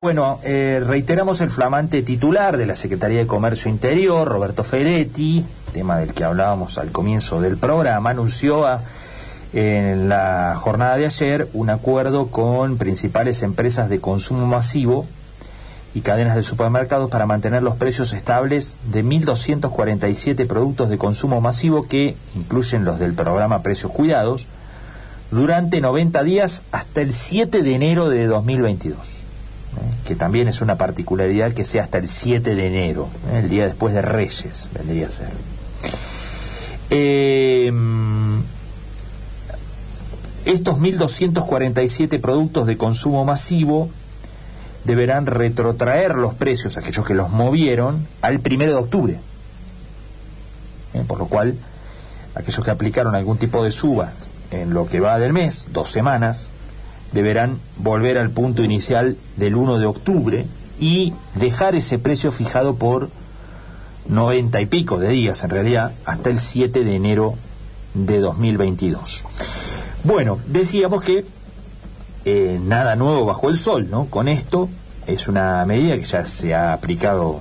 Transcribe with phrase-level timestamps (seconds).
[0.00, 5.98] Bueno, eh, reiteramos el flamante titular de la Secretaría de Comercio Interior, Roberto Ferretti, tema
[5.98, 8.64] del que hablábamos al comienzo del programa, anunció
[9.52, 15.04] en la jornada de ayer un acuerdo con principales empresas de consumo masivo
[15.94, 21.88] y cadenas de supermercados para mantener los precios estables de 1.247 productos de consumo masivo
[21.88, 24.46] que incluyen los del programa Precios Cuidados
[25.32, 29.17] durante 90 días hasta el 7 de enero de 2022
[30.06, 33.40] que también es una particularidad que sea hasta el 7 de enero, ¿eh?
[33.40, 35.30] el día después de Reyes, vendría a ser.
[36.90, 37.72] Eh,
[40.44, 43.90] estos 1.247 productos de consumo masivo
[44.84, 49.18] deberán retrotraer los precios, aquellos que los movieron, al 1 de octubre.
[50.94, 51.04] ¿Eh?
[51.06, 51.58] Por lo cual,
[52.34, 54.12] aquellos que aplicaron algún tipo de suba
[54.50, 56.50] en lo que va del mes, dos semanas,
[57.12, 60.46] deberán volver al punto inicial del 1 de octubre
[60.78, 63.10] y dejar ese precio fijado por
[64.08, 67.34] 90 y pico de días en realidad hasta el 7 de enero
[67.94, 69.24] de 2022.
[70.04, 71.24] Bueno, decíamos que
[72.24, 74.06] eh, nada nuevo bajo el sol, ¿no?
[74.06, 74.68] Con esto
[75.06, 77.40] es una medida que ya se ha aplicado,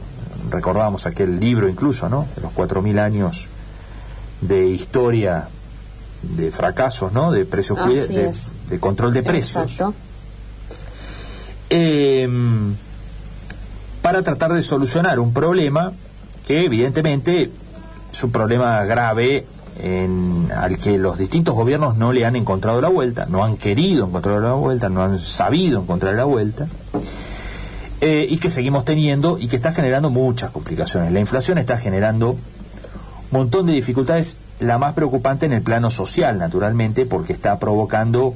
[0.49, 2.27] recordamos aquel libro incluso, ¿no?
[2.35, 3.47] De los 4.000 años
[4.41, 5.49] de historia
[6.35, 7.31] de fracasos, ¿no?
[7.31, 7.77] De precios
[8.69, 9.81] de, control de precios.
[11.69, 12.75] Em,
[14.01, 15.91] para tratar de solucionar un problema
[16.45, 17.51] que evidentemente
[18.11, 19.45] es un problema grave
[19.79, 24.05] en, al que los distintos gobiernos no le han encontrado la vuelta, no han querido
[24.05, 26.67] encontrar la vuelta, no han sabido encontrar la vuelta,
[27.99, 31.11] eh, y que seguimos teniendo y que está generando muchas complicaciones.
[31.11, 32.37] La inflación está generando un
[33.31, 38.33] montón de dificultades la más preocupante en el plano social, naturalmente, porque está provocando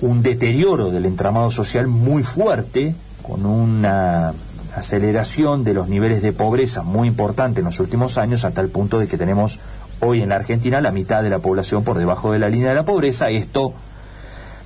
[0.00, 4.34] un deterioro del entramado social muy fuerte, con una
[4.74, 8.98] aceleración de los niveles de pobreza muy importante en los últimos años, hasta el punto
[8.98, 9.60] de que tenemos
[10.00, 12.74] hoy en la Argentina la mitad de la población por debajo de la línea de
[12.74, 13.30] la pobreza.
[13.30, 13.72] Esto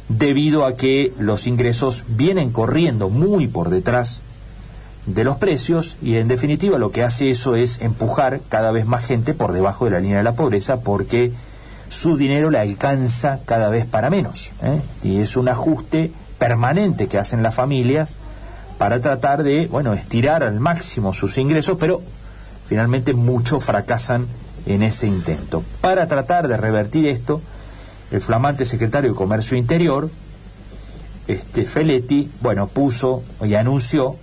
[0.08, 4.22] debido a que los ingresos vienen corriendo muy por detrás
[5.14, 9.04] de los precios y en definitiva lo que hace eso es empujar cada vez más
[9.04, 11.32] gente por debajo de la línea de la pobreza porque
[11.88, 14.82] su dinero le alcanza cada vez para menos ¿eh?
[15.02, 18.18] y es un ajuste permanente que hacen las familias
[18.76, 22.02] para tratar de bueno estirar al máximo sus ingresos pero
[22.66, 24.26] finalmente muchos fracasan
[24.66, 27.40] en ese intento para tratar de revertir esto
[28.10, 30.10] el flamante secretario de Comercio Interior
[31.26, 34.16] este Feletti bueno puso y anunció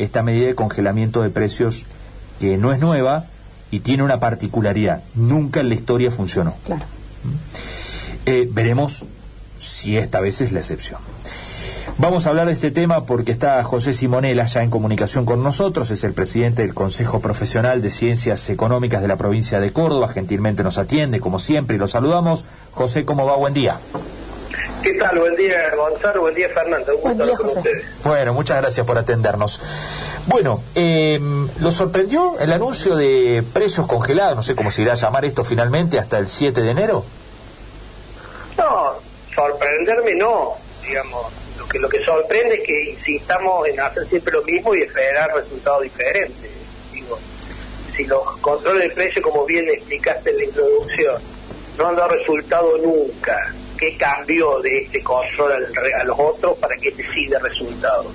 [0.00, 1.84] esta medida de congelamiento de precios
[2.40, 3.26] que no es nueva
[3.70, 5.02] y tiene una particularidad.
[5.14, 6.54] Nunca en la historia funcionó.
[6.64, 6.82] Claro.
[8.26, 9.04] Eh, veremos
[9.58, 11.00] si esta vez es la excepción.
[11.98, 15.90] Vamos a hablar de este tema porque está José Simonela ya en comunicación con nosotros,
[15.90, 20.62] es el presidente del Consejo Profesional de Ciencias Económicas de la provincia de Córdoba, gentilmente
[20.62, 22.46] nos atiende como siempre y lo saludamos.
[22.70, 23.36] José, ¿cómo va?
[23.36, 23.78] Buen día.
[24.82, 25.18] ¿Qué tal?
[25.18, 26.22] Buen día, Gonzalo.
[26.22, 26.96] Buen día, Fernando.
[26.96, 27.84] Un gusto con ustedes.
[28.02, 29.60] Bueno, muchas gracias por atendernos.
[30.26, 31.20] Bueno, eh,
[31.60, 34.36] ¿lo sorprendió el anuncio de precios congelados?
[34.36, 37.04] No sé cómo se irá a llamar esto finalmente hasta el 7 de enero.
[38.56, 38.94] No,
[39.34, 41.26] sorprenderme no, digamos.
[41.58, 45.30] Lo que, lo que sorprende es que insistamos en hacer siempre lo mismo y esperar
[45.34, 46.50] resultados diferentes.
[46.90, 47.18] Digo,
[47.94, 51.22] si los controles de precios, como bien explicaste en la introducción,
[51.76, 55.66] no han dado resultado nunca qué cambió de este control
[55.98, 58.06] a los otros para que este sí dé resultados.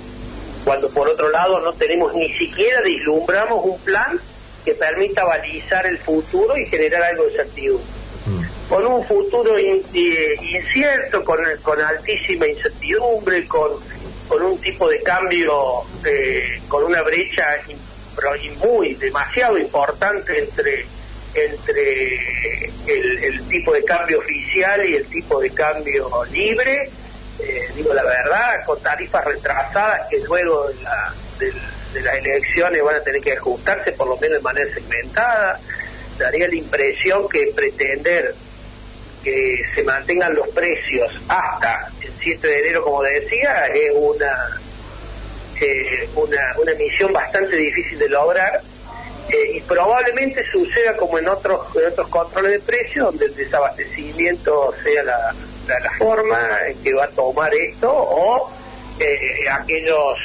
[0.64, 4.18] Cuando por otro lado no tenemos ni siquiera vislumbramos un plan
[4.64, 7.86] que permita balizar el futuro y generar algo de certidumbre.
[8.26, 8.68] Mm.
[8.68, 13.72] Con un futuro eh, incierto, con, con altísima incertidumbre, con,
[14.28, 17.44] con un tipo de cambio, eh, con una brecha
[18.64, 20.86] muy demasiado importante entre
[21.44, 26.90] entre el, tipo de cambio oficial y el tipo de cambio libre,
[27.38, 32.96] eh, digo la verdad, con tarifas retrasadas que luego de, la, de, las elecciones van
[32.96, 35.60] a tener que ajustarse por lo menos de manera segmentada,
[36.18, 38.34] daría la impresión que pretender
[39.22, 44.60] que se mantengan los precios hasta el 7 de enero, como decía, es una,
[45.60, 48.62] eh, una, una misión bastante difícil de lograr
[49.54, 55.02] y probablemente suceda como en otros en otros controles de precios donde el desabastecimiento sea
[55.02, 55.34] la,
[55.66, 56.38] la, forma
[56.68, 58.50] en que va a tomar esto o
[58.98, 60.18] eh, aquellos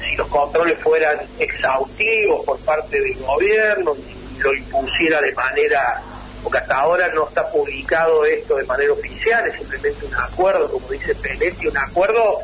[0.00, 3.96] si los controles fueran exhaustivos por parte del gobierno
[4.38, 6.00] lo impusiera de manera
[6.42, 10.88] porque hasta ahora no está publicado esto de manera oficial es simplemente un acuerdo como
[10.88, 12.38] dice Peletti un acuerdo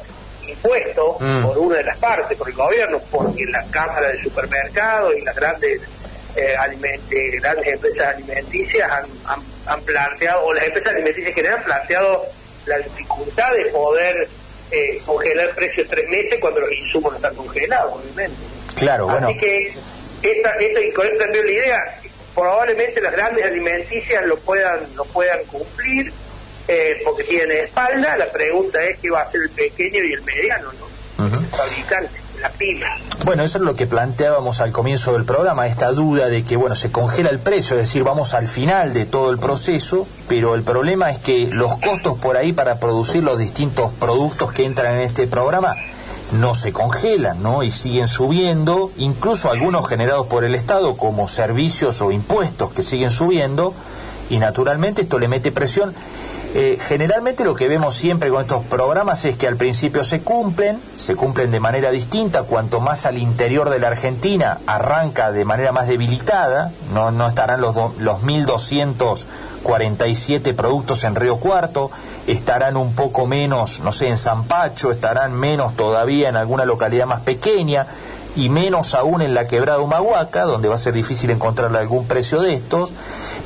[0.48, 1.42] impuesto Mm.
[1.42, 5.34] por una de las partes, por el gobierno, porque la Cámara de Supermercados y las
[5.34, 5.82] grandes,
[6.36, 11.34] eh, aliment- eh, grandes empresas alimenticias han, han, han planteado, o las empresas alimenticias en
[11.34, 12.24] general han planteado
[12.66, 14.28] la dificultad de poder
[14.70, 18.36] eh, congelar precios tres meses cuando los insumos no están congelados, obviamente.
[18.76, 19.28] Claro, bueno.
[19.28, 19.74] Así que
[20.22, 22.00] esta, esta, y con esta la idea,
[22.34, 26.12] probablemente las grandes alimenticias lo puedan, lo puedan cumplir
[26.66, 28.16] eh, porque tienen espalda.
[28.16, 31.26] La pregunta es qué va a hacer el pequeño y el mediano, ¿no?
[31.26, 32.18] El fabricante,
[33.24, 36.76] Bueno, eso es lo que planteábamos al comienzo del programa, esta duda de que, bueno,
[36.76, 40.62] se congela el precio, es decir, vamos al final de todo el proceso, pero el
[40.62, 45.00] problema es que los costos por ahí para producir los distintos productos que entran en
[45.00, 45.76] este programa
[46.32, 47.62] no se congelan, ¿no?
[47.62, 53.10] Y siguen subiendo, incluso algunos generados por el Estado como servicios o impuestos que siguen
[53.10, 53.72] subiendo,
[54.30, 55.94] y naturalmente esto le mete presión
[56.54, 60.80] eh, generalmente lo que vemos siempre con estos programas es que al principio se cumplen,
[60.96, 65.72] se cumplen de manera distinta, cuanto más al interior de la Argentina arranca de manera
[65.72, 71.90] más debilitada, no, estarán los, do- los 1.247 productos en Río Cuarto,
[72.26, 77.20] estarán un poco menos, no sé, en Zampacho, estarán menos todavía en alguna localidad más
[77.20, 77.86] pequeña,
[78.36, 82.40] y menos aún en la quebrada Humahuaca, donde va a ser difícil encontrarle algún precio
[82.40, 82.92] de estos,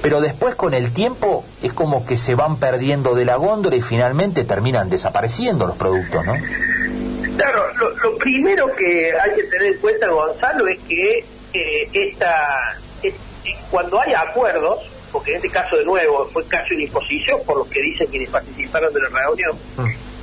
[0.02, 3.82] pero después con el tiempo es como que se van perdiendo de la góndola y
[3.82, 6.34] finalmente terminan desapareciendo los productos, ¿no?
[7.36, 12.76] Claro, lo, lo primero que hay que tener en cuenta, Gonzalo, es que eh, esta,
[13.02, 13.14] es-
[13.44, 14.80] es- cuando hay acuerdos,
[15.12, 18.28] porque en este caso de nuevo fue casi una imposición por lo que dicen quienes
[18.28, 19.56] participaron de la reunión,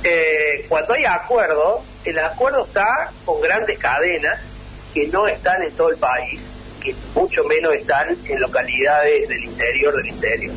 [0.04, 4.38] eh, cuando hay acuerdos, el acuerdo está con grandes cadenas
[4.94, 6.40] que no están en todo el país,
[6.92, 10.54] que mucho menos están en localidades del interior del interior.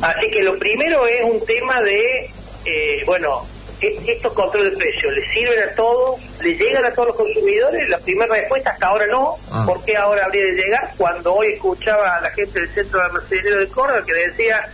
[0.00, 2.30] Así que lo primero es un tema de,
[2.64, 3.46] eh, bueno,
[3.80, 6.20] e- estos controles de precios, ¿le sirven a todos?
[6.40, 7.88] ¿Le llegan a todos los consumidores?
[7.88, 9.36] La primera respuesta hasta ahora no.
[9.50, 9.64] Ah.
[9.66, 10.92] ¿Por qué ahora habría de llegar?
[10.96, 14.64] Cuando hoy escuchaba a la gente del centro de almacenero de Córdoba que decía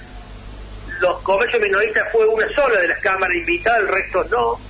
[1.00, 4.60] los comercios minoristas fue una sola de las cámaras invitadas, el resto no.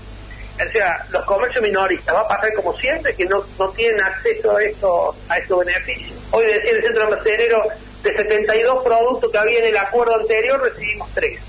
[0.54, 4.56] O sea, los comercios minoristas va a pasar como siempre, que no, no tienen acceso
[4.56, 6.16] a estos, a estos beneficios.
[6.30, 7.64] Hoy decía el centro almacenero,
[8.02, 11.40] de 72 productos que había en el acuerdo anterior, recibimos 3.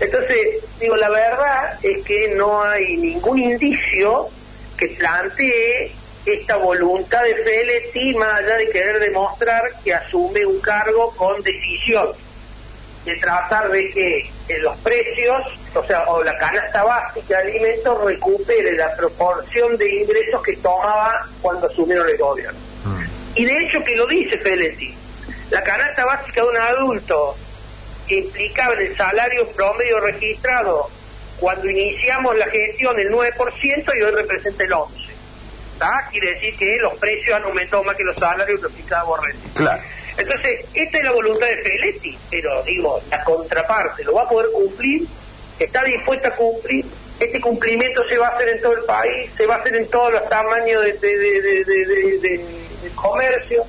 [0.00, 0.38] Entonces,
[0.78, 4.28] digo, la verdad es que no hay ningún indicio
[4.76, 5.92] que plantee
[6.26, 12.08] esta voluntad de Feletti, más allá de querer demostrar que asume un cargo con decisión
[13.04, 14.18] de tratar de que
[14.48, 15.42] eh, los precios,
[15.74, 21.26] o sea, o la canasta básica de alimentos recupere la proporción de ingresos que tomaba
[21.40, 22.58] cuando asumieron el gobierno.
[23.34, 24.94] Y de hecho que lo dice Feletti,
[25.50, 27.36] la canasta básica de un adulto
[28.06, 30.90] que implicaba en el salario promedio registrado
[31.38, 34.88] cuando iniciamos la gestión el 9% y hoy representa el 11%.
[35.72, 36.08] ¿Está?
[36.10, 39.36] Quiere decir que los precios han aumentado más que los salarios, lo explicaba Borrell.
[39.54, 39.82] Claro.
[40.16, 44.50] Entonces, esta es la voluntad de Feletti, pero digo, la contraparte lo va a poder
[44.52, 45.02] cumplir,
[45.58, 46.84] está dispuesta a cumplir,
[47.20, 49.88] este cumplimiento se va a hacer en todo el país, se va a hacer en
[49.88, 52.40] todos los tamaños de, de, de,
[52.94, 53.64] comercio,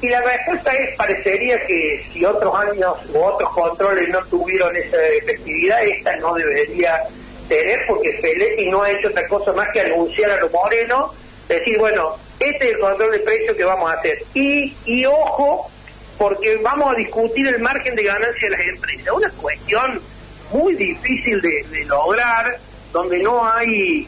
[0.00, 5.02] y la respuesta es, parecería que si otros años u otros controles no tuvieron esa
[5.08, 7.02] efectividad, esta no debería
[7.48, 11.12] tener, porque Feletti no ha hecho otra cosa más que anunciar a los morenos,
[11.48, 14.18] decir, bueno, este es el control de precio que vamos a hacer.
[14.34, 15.70] Y, y ojo,
[16.18, 19.14] porque vamos a discutir el margen de ganancia de las empresas.
[19.14, 20.00] Una cuestión
[20.54, 22.56] muy difícil de, lograr,
[22.92, 24.06] donde no hay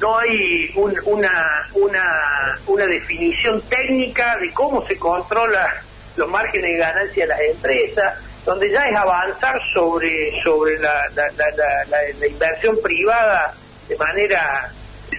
[0.00, 5.74] no hay un- una, una, una definición técnica de cómo se controla
[6.16, 8.14] los márgenes de ganancia de las empresas,
[8.44, 13.52] donde ya es avanzar sobre, sobre la, la- la- la inversión privada
[13.88, 14.70] de manera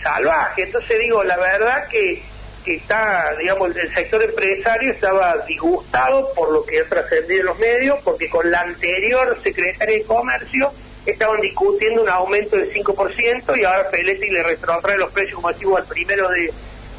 [0.02, 0.64] salvaje.
[0.64, 2.24] Entonces digo, la verdad que,
[2.64, 7.60] que está, digamos, el sector empresario estaba disgustado por lo que ha trascendido en los
[7.60, 10.72] medios, porque con la anterior secretaria de Comercio
[11.06, 15.88] estaban discutiendo un aumento del 5% y ahora Peletti le retrotrae los precios, decimos, al
[15.88, 16.52] primero de,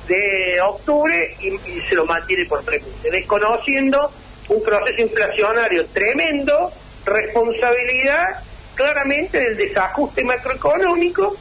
[0.08, 4.10] de octubre y, y se lo mantiene por tres meses, desconociendo
[4.48, 6.72] un proceso inflacionario tremendo,
[7.04, 8.42] responsabilidad
[8.74, 11.36] claramente del desajuste macroeconómico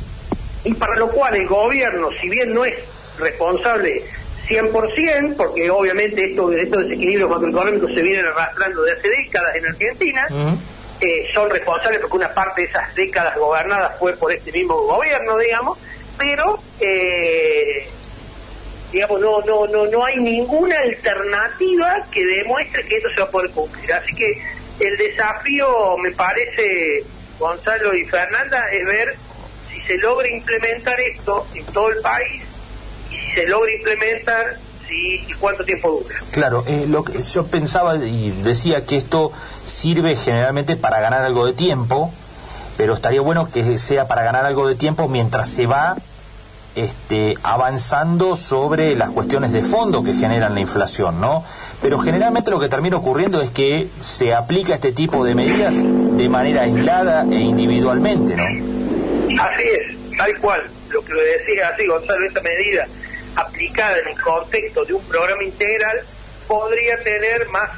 [0.64, 2.76] y para lo cual el gobierno, si bien no es
[3.20, 4.04] responsable
[4.50, 10.28] 100%, porque obviamente esto, estos desequilibrios macroeconómicos se vienen arrastrando de hace décadas en Argentina,
[11.02, 15.38] eh, son responsables porque una parte de esas décadas gobernadas fue por este mismo gobierno,
[15.38, 15.78] digamos,
[16.18, 17.88] pero eh,
[18.92, 23.32] digamos no no no no hay ninguna alternativa que demuestre que esto se va a
[23.32, 23.94] poder cumplir.
[23.94, 24.42] Así que
[24.80, 27.04] el desafío me parece
[27.38, 29.16] Gonzalo y Fernanda es ver
[29.72, 32.49] si se logra implementar esto en todo el país
[33.30, 34.58] si se logra implementar
[34.88, 36.16] sí, y cuánto tiempo dura.
[36.32, 39.32] Claro, eh, lo que yo pensaba y decía que esto
[39.66, 42.12] sirve generalmente para ganar algo de tiempo,
[42.78, 45.98] pero estaría bueno que sea para ganar algo de tiempo mientras se va
[46.76, 51.44] este, avanzando sobre las cuestiones de fondo que generan la inflación, ¿no?
[51.82, 56.30] Pero generalmente lo que termina ocurriendo es que se aplica este tipo de medidas de
[56.30, 58.44] manera aislada e individualmente, ¿no?
[59.44, 62.88] Así es, tal cual, lo que lo decía así Gonzalo, esta medida
[63.36, 66.00] aplicada en el contexto de un programa integral
[66.48, 67.70] podría tener más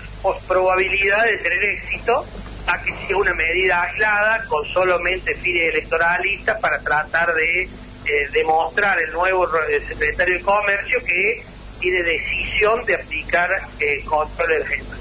[0.48, 2.26] probabilidad de tener éxito
[2.68, 7.70] a que sea una medida aislada con solamente fines electoralistas para tratar de eh,
[8.32, 9.48] demostrar el nuevo
[9.88, 11.44] secretario de Comercio que
[11.80, 14.92] tiene decisión de aplicar eh, control gente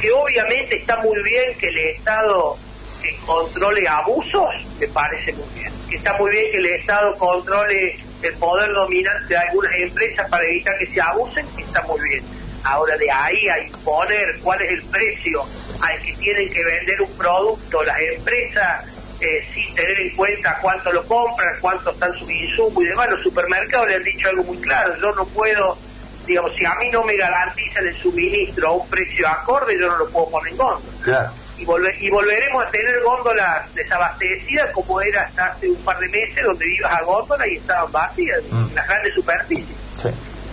[0.00, 2.56] Que obviamente está muy bien que el Estado
[3.04, 4.50] eh, controle abusos,
[4.80, 5.72] me parece muy bien.
[5.88, 10.44] Que está muy bien que el Estado controle el poder dominante de algunas empresas para
[10.44, 12.24] evitar que se abusen, está muy bien.
[12.64, 15.44] Ahora de ahí a imponer cuál es el precio
[15.80, 18.84] al que tienen que vender un producto las empresas
[19.20, 23.22] eh, sin tener en cuenta cuánto lo compran, cuánto están sus insumos y demás, los
[23.22, 25.78] supermercados le han dicho algo muy claro, yo no puedo,
[26.26, 29.96] digamos, si a mí no me garantizan el suministro a un precio acorde, yo no
[29.96, 31.32] lo puedo poner en góndola.
[31.58, 36.44] Y, y volveremos a tener góndolas desabastecidas como era hasta hace un par de meses,
[36.44, 38.68] donde ibas a góndola y estaban vacías, mm.
[38.68, 39.76] en las grandes superficies.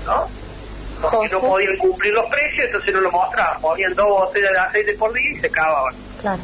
[0.06, 0.28] ¿No?
[1.02, 3.60] Porque no podían cumplir los precios, entonces no lo mostraban.
[3.60, 5.94] Ponían dos botellas de aceite por día y se acababan.
[6.22, 6.42] Claro.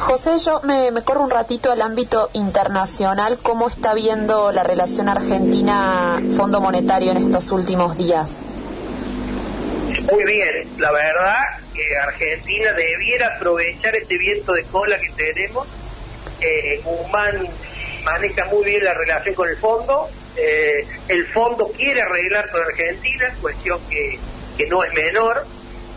[0.00, 3.38] José, yo me, corro un ratito al ámbito internacional.
[3.42, 8.38] ¿Cómo está viendo la relación Argentina-Fondo Monetario en estos últimos días?
[10.10, 11.38] Muy bien, la verdad
[12.02, 15.66] Argentina debiera aprovechar este viento de cola que tenemos.
[16.40, 17.46] Eh, Guzmán
[18.04, 20.08] maneja muy bien la relación con el fondo.
[20.36, 24.18] Eh, el fondo quiere arreglar con Argentina, cuestión que,
[24.56, 25.44] que no es menor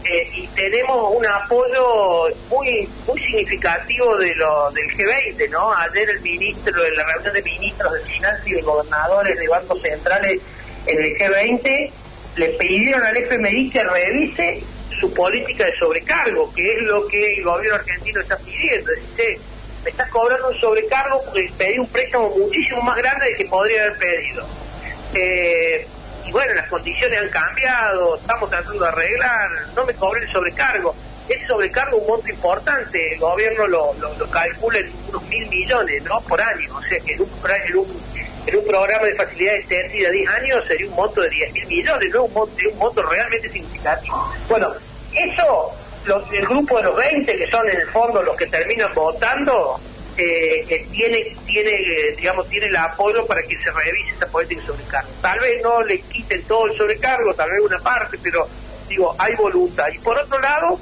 [0.06, 5.74] eh, y tenemos un apoyo muy muy significativo de lo, del G20, ¿no?
[5.74, 10.42] Ayer el ministro, la reunión de ministros de finanzas y de gobernadores de bancos centrales
[10.88, 11.92] en el G20,
[12.36, 14.63] le pidieron al FMI que revise
[15.03, 18.89] su política de sobrecargo, que es lo que el gobierno argentino está pidiendo.
[18.93, 19.38] Dice,
[19.83, 23.83] me estás cobrando un sobrecargo porque pedí un préstamo muchísimo más grande del que podría
[23.83, 24.48] haber pedido.
[25.13, 25.86] Eh,
[26.25, 30.95] y bueno, las condiciones han cambiado, estamos tratando de arreglar, no me cobré el sobrecargo.
[31.27, 36.01] Ese sobrecargo es un monto importante, el gobierno lo, lo, calcula en unos mil millones
[36.03, 36.22] ¿no?
[36.22, 38.13] por año, o sea que en un, en
[38.45, 41.67] en un programa de facilidad extendida de 10 años sería un monto de 10 mil
[41.67, 44.33] millones, no un monto, un monto realmente significativo.
[44.50, 44.74] Bueno,
[45.15, 45.72] eso,
[46.32, 49.79] el grupo de los 20, que son en el fondo los que terminan votando,
[50.17, 54.67] eh, tiene, tiene eh, digamos, tiene el apoyo para que se revise esa política de
[54.67, 55.10] sobrecargo.
[55.22, 58.48] Tal vez no le quiten todo el sobrecargo, tal vez una parte, pero
[58.88, 59.88] digo, hay voluntad.
[59.93, 60.79] Y por otro lado,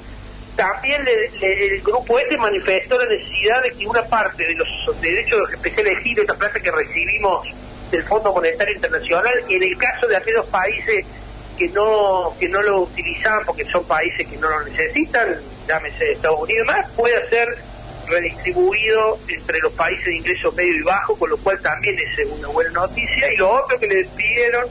[0.56, 1.02] también
[1.40, 4.68] el grupo este manifestó la necesidad de que una parte de los
[5.00, 7.48] derechos especiales de giro, esta plata que recibimos
[7.90, 11.06] del Fondo Monetario Internacional, en el caso de aquellos países
[11.56, 16.40] que no que no lo utilizaban porque son países que no lo necesitan, llámese Estados
[16.40, 17.48] Unidos y más, puede ser
[18.06, 22.48] redistribuido entre los países de ingresos medio y bajo, con lo cual también es una
[22.48, 23.32] buena noticia.
[23.32, 24.66] Y lo otro que le pidieron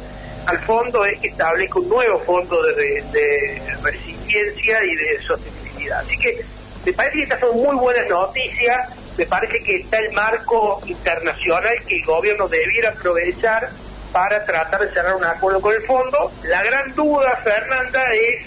[0.46, 6.00] al fondo es que establezca un nuevo fondo de, de resiliencia y de sostenibilidad.
[6.00, 6.42] Así que
[6.86, 11.76] me parece que estas son muy buenas noticias, me parece que está el marco internacional
[11.88, 13.70] que el gobierno debiera aprovechar
[14.12, 16.32] para tratar de cerrar un acuerdo con el fondo.
[16.44, 18.42] La gran duda, Fernanda, es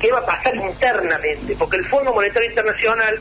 [0.00, 3.20] qué va a pasar internamente, porque el Fondo Monetario Internacional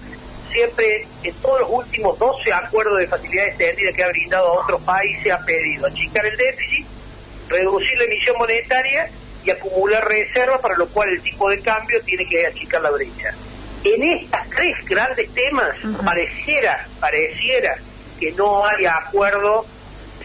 [0.52, 4.82] siempre, en todos los últimos 12 acuerdos de facilidad extendida que ha brindado a otros
[4.82, 6.86] países, ha pedido achicar el déficit,
[7.48, 9.10] reducir la emisión monetaria
[9.44, 13.34] y acumular reservas, para lo cual el tipo de cambio tiene que achicar la brecha.
[13.84, 17.76] En estos tres grandes temas, pareciera, pareciera
[18.20, 19.66] que no haya acuerdo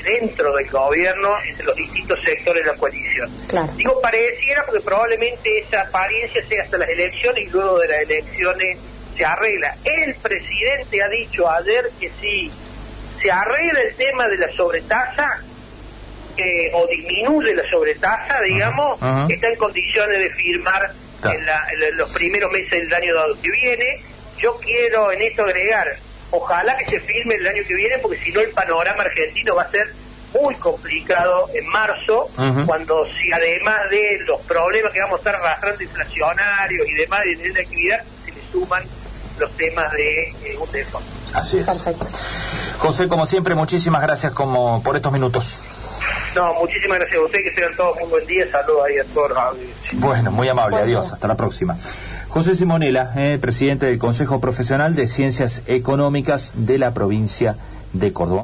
[0.06, 3.30] dentro del gobierno entre los distintos sectores de la coalición.
[3.76, 8.78] Digo pareciera porque probablemente esa apariencia sea hasta las elecciones y luego de las elecciones
[9.16, 9.76] se arregla.
[9.84, 12.50] El presidente ha dicho ayer que si
[13.20, 15.42] se arregla el tema de la sobretasa
[16.36, 18.98] eh, o disminuye la sobretasa, digamos,
[19.28, 20.92] está en condiciones de firmar
[21.24, 24.00] en, los primeros meses del año que viene.
[24.38, 25.96] Yo quiero en esto agregar,
[26.30, 29.62] Ojalá que se firme el año que viene, porque si no el panorama argentino va
[29.62, 29.92] a ser
[30.40, 32.28] muy complicado en marzo,
[32.66, 37.52] cuando si además de los problemas que vamos a estar arrastrando inflacionarios y demás de,
[37.52, 38.82] de actividad, se le suman
[39.38, 41.06] los temas de eh, un default.
[41.34, 41.66] Así es.
[41.66, 42.06] Perfecto.
[42.78, 45.60] José, como siempre, muchísimas gracias como por estos minutos.
[46.34, 49.56] No, muchísimas gracias a usted, que tengan todos un buen día, saludos ahí a todos
[49.92, 51.76] Bueno, muy amable, adiós, hasta la próxima.
[52.36, 57.56] José Simonela, eh, presidente del Consejo Profesional de Ciencias Económicas de la provincia
[57.94, 58.34] de Córdoba.